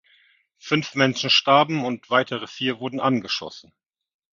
[0.57, 3.71] Fünf Menschen starben, und weitere vier wurden angeschossen.